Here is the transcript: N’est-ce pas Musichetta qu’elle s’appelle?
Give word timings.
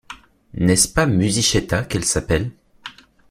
N’est-ce 0.55 0.87
pas 0.87 1.05
Musichetta 1.05 1.83
qu’elle 1.83 2.05
s’appelle? 2.05 2.49